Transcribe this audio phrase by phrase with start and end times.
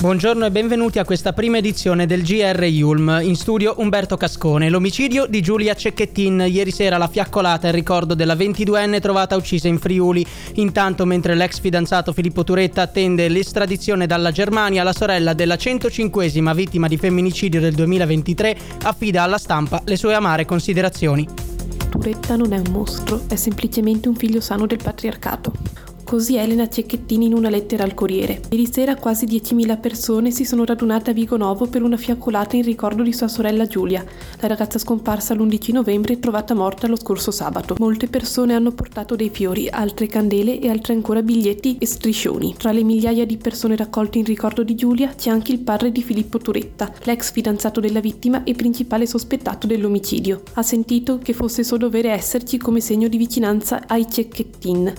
[0.00, 3.18] Buongiorno e benvenuti a questa prima edizione del GR Yulm.
[3.20, 4.70] In studio Umberto Cascone.
[4.70, 6.44] L'omicidio di Giulia Cecchettin.
[6.48, 10.24] Ieri sera la fiaccolata in ricordo della 22enne trovata uccisa in Friuli.
[10.54, 16.86] Intanto, mentre l'ex fidanzato Filippo Turetta attende l'estradizione dalla Germania, la sorella della 105esima vittima
[16.86, 21.26] di femminicidio del 2023 affida alla stampa le sue amare considerazioni.
[21.90, 25.87] Turetta non è un mostro, è semplicemente un figlio sano del patriarcato.
[26.08, 28.40] Così Elena Cecchettini in una lettera al Corriere.
[28.48, 32.62] Ieri sera quasi 10.000 persone si sono radunate a Vigo Novo per una fiaccolata in
[32.62, 34.02] ricordo di sua sorella Giulia,
[34.40, 37.74] la ragazza scomparsa l'11 novembre e trovata morta lo scorso sabato.
[37.78, 42.54] Molte persone hanno portato dei fiori, altre candele e altre ancora biglietti e striscioni.
[42.56, 46.02] Tra le migliaia di persone raccolte in ricordo di Giulia c'è anche il padre di
[46.02, 50.40] Filippo Turetta, l'ex fidanzato della vittima e principale sospettato dell'omicidio.
[50.54, 54.90] Ha sentito che fosse suo dovere esserci come segno di vicinanza ai Cecchettin,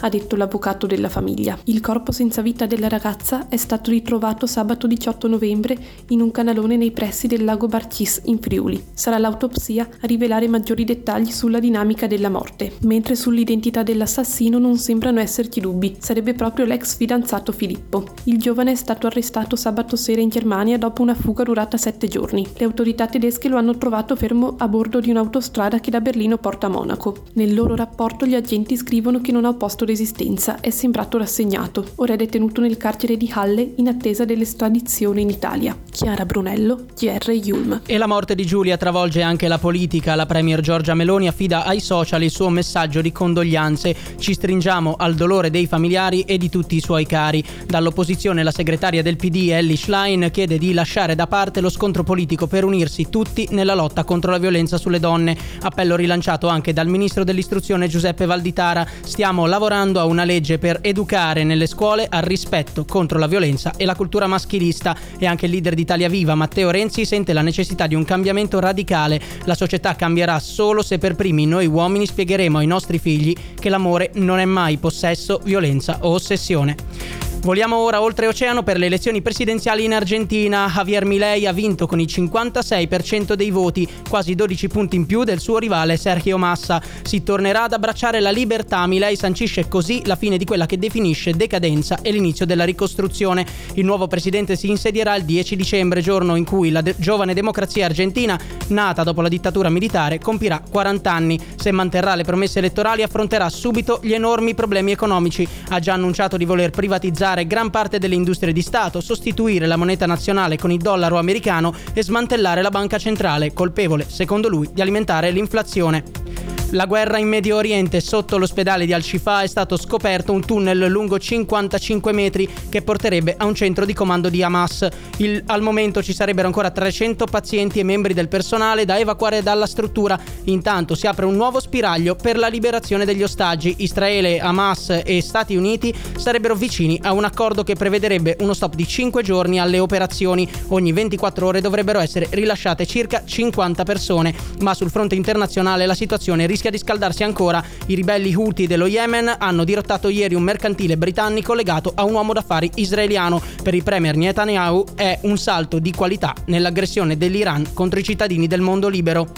[0.00, 1.56] ha detto l'avvocato l'avvocato della famiglia.
[1.64, 5.76] Il corpo senza vita della ragazza è stato ritrovato sabato 18 novembre
[6.08, 8.82] in un canalone nei pressi del lago Barcis in Friuli.
[8.92, 15.20] Sarà l'autopsia a rivelare maggiori dettagli sulla dinamica della morte, mentre sull'identità dell'assassino non sembrano
[15.20, 15.96] esserci dubbi.
[15.98, 18.04] Sarebbe proprio l'ex fidanzato Filippo.
[18.24, 22.46] Il giovane è stato arrestato sabato sera in Germania dopo una fuga durata sette giorni.
[22.56, 26.66] Le autorità tedesche lo hanno trovato fermo a bordo di un'autostrada che da Berlino porta
[26.66, 27.24] a Monaco.
[27.34, 31.84] Nel loro rapporto gli agenti scrivono che non ha opposto resistenza Scienza è sembrato rassegnato.
[31.96, 35.76] Ora è detenuto nel carcere di Halle in attesa dell'estradizione in Italia.
[35.90, 37.82] Chiara Brunello, GR Yulm.
[37.84, 40.14] E la morte di Giulia travolge anche la politica.
[40.14, 43.94] La premier Giorgia Meloni affida ai social il suo messaggio di condoglianze.
[44.18, 47.44] Ci stringiamo al dolore dei familiari e di tutti i suoi cari.
[47.66, 52.46] Dall'opposizione la segretaria del PD Ellie Schlein chiede di lasciare da parte lo scontro politico
[52.46, 55.36] per unirsi tutti nella lotta contro la violenza sulle donne.
[55.60, 58.86] Appello rilanciato anche dal ministro dell'istruzione Giuseppe Valditara.
[59.02, 63.72] Stiamo lavorando a una legge legge per educare nelle scuole al rispetto contro la violenza
[63.76, 67.42] e la cultura maschilista e anche il leader di Italia Viva, Matteo Renzi, sente la
[67.42, 69.20] necessità di un cambiamento radicale.
[69.44, 74.10] La società cambierà solo se per primi noi uomini spiegheremo ai nostri figli che l'amore
[74.14, 77.27] non è mai possesso, violenza o ossessione.
[77.40, 80.68] Voliamo ora oltreoceano per le elezioni presidenziali in Argentina.
[80.68, 85.38] Javier Milei ha vinto con il 56% dei voti, quasi 12 punti in più del
[85.38, 86.82] suo rivale Sergio Massa.
[87.02, 88.84] Si tornerà ad abbracciare la libertà.
[88.86, 93.46] Milei sancisce così la fine di quella che definisce decadenza e l'inizio della ricostruzione.
[93.74, 97.86] Il nuovo presidente si insedierà il 10 dicembre, giorno in cui la de- giovane democrazia
[97.86, 98.38] argentina,
[98.68, 101.40] nata dopo la dittatura militare, compirà 40 anni.
[101.54, 105.48] Se manterrà le promesse elettorali affronterà subito gli enormi problemi economici.
[105.68, 109.76] Ha già annunciato di voler privatizzare privatizzare gran parte delle industrie di Stato, sostituire la
[109.76, 114.80] moneta nazionale con il dollaro americano e smantellare la banca centrale, colpevole, secondo lui, di
[114.80, 116.27] alimentare l'inflazione.
[116.72, 117.98] La guerra in Medio Oriente.
[118.02, 123.46] Sotto l'ospedale di Al-Shifa è stato scoperto un tunnel lungo 55 metri che porterebbe a
[123.46, 124.86] un centro di comando di Hamas.
[125.16, 129.64] Il, al momento ci sarebbero ancora 300 pazienti e membri del personale da evacuare dalla
[129.64, 130.20] struttura.
[130.44, 133.76] Intanto si apre un nuovo spiraglio per la liberazione degli ostaggi.
[133.78, 138.86] Israele, Hamas e Stati Uniti sarebbero vicini a un accordo che prevederebbe uno stop di
[138.86, 140.46] 5 giorni alle operazioni.
[140.68, 144.34] Ogni 24 ore dovrebbero essere rilasciate circa 50 persone.
[144.60, 147.62] Ma sul fronte internazionale la situazione rischia rischia di scaldarsi ancora.
[147.86, 152.32] I ribelli Houthi dello Yemen hanno dirottato ieri un mercantile britannico legato a un uomo
[152.32, 153.40] d'affari israeliano.
[153.62, 158.60] Per il premier Netanyahu è un salto di qualità nell'aggressione dell'Iran contro i cittadini del
[158.60, 159.28] mondo libero.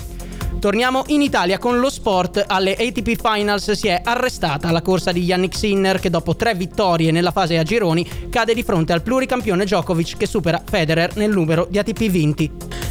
[0.58, 2.42] Torniamo in Italia con lo sport.
[2.46, 7.10] Alle ATP Finals si è arrestata la corsa di Yannick Sinner che dopo tre vittorie
[7.10, 11.66] nella fase a gironi cade di fronte al pluricampione Djokovic che supera Federer nel numero
[11.70, 12.50] di ATP vinti.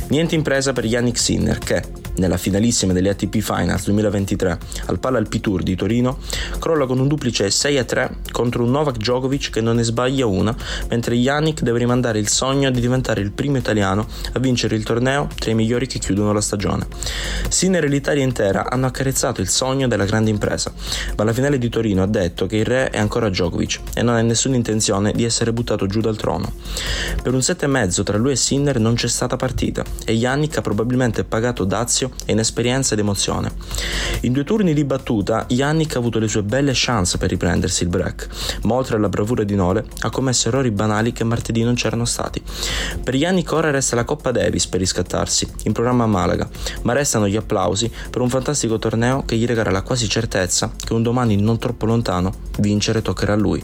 [0.10, 1.84] Niente impresa per Yannick Sinner che,
[2.20, 6.20] nella finalissima delle ATP Finals 2023 al Pala Alpi Tour di Torino,
[6.60, 10.56] crolla con un duplice 6-3 contro un Novak Djokovic che non ne sbaglia una,
[10.90, 15.28] mentre Yannick deve rimandare il sogno di diventare il primo italiano a vincere il torneo
[15.38, 16.86] tra i migliori che chiudono la stagione.
[17.48, 20.72] Sinner e l'Italia intera hanno accarezzato il sogno della grande impresa,
[21.16, 24.16] ma alla finale di Torino ha detto che il re è ancora Djokovic e non
[24.16, 26.52] ha nessuna intenzione di essere buttato giù dal trono.
[27.22, 30.58] Per un set e mezzo tra lui e Sinner non c'è stata partita e Yannick
[30.58, 33.52] ha probabilmente pagato dazio e inesperienza ed emozione.
[34.22, 37.90] In due turni di battuta, Yannick ha avuto le sue belle chance per riprendersi il
[37.90, 38.28] break,
[38.64, 42.42] ma oltre alla bravura di Nole ha commesso errori banali che martedì non c'erano stati.
[43.04, 46.50] Per Yannick ora resta la Coppa Davis per riscattarsi, in programma a Malaga,
[46.84, 50.94] ma restano gli applausi per un fantastico torneo che gli regala la quasi certezza che
[50.94, 53.64] un domani non troppo lontano vincere toccherà a lui.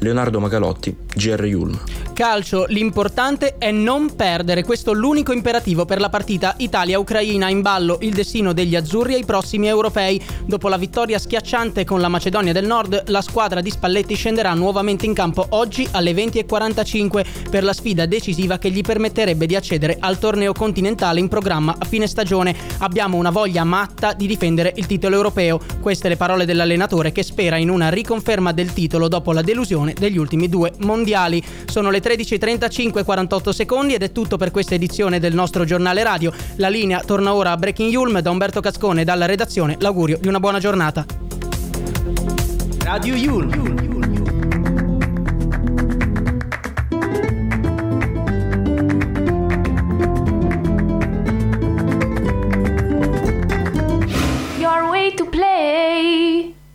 [0.00, 1.78] Leonardo Magalotti, GR Yulm.
[2.12, 7.75] Calcio, l'importante è non perdere, questo è l'unico imperativo per la partita Italia-Ucraina in base
[7.76, 10.20] ballo il destino degli azzurri ai prossimi europei.
[10.46, 15.04] Dopo la vittoria schiacciante con la Macedonia del Nord, la squadra di Spalletti scenderà nuovamente
[15.04, 20.18] in campo oggi alle 20.45 per la sfida decisiva che gli permetterebbe di accedere al
[20.18, 22.56] torneo continentale in programma a fine stagione.
[22.78, 25.60] Abbiamo una voglia matta di difendere il titolo europeo.
[25.80, 30.16] Queste le parole dell'allenatore che spera in una riconferma del titolo dopo la delusione degli
[30.16, 31.42] ultimi due mondiali.
[31.66, 36.32] Sono le 13.35 48 secondi ed è tutto per questa edizione del nostro giornale radio.
[36.56, 39.76] La linea torna ora Breaking Yulm da Umberto Cascone dalla redazione.
[39.80, 41.04] L'augurio di una buona giornata.
[42.84, 43.85] Radio Yulm.